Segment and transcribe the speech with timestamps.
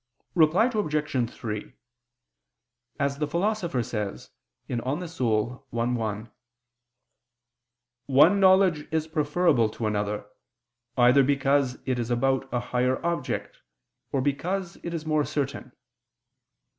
[0.33, 1.29] Reply Obj.
[1.31, 1.73] 3:
[2.99, 4.31] As the Philosopher says
[4.67, 5.19] (De Anima i, text.
[5.69, 6.27] 1),
[8.07, 10.25] "one knowledge is preferable to another,
[10.97, 13.59] either because it is about a higher object,
[14.11, 15.71] or because it is more certain."